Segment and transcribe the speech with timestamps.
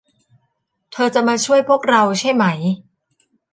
[0.91, 2.45] เธอจะมาช่วยพวกเราใช่ไหม